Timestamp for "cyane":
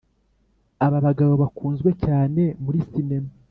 2.03-2.41